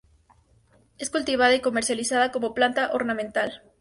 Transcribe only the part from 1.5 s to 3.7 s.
y comercializada como planta ornamental.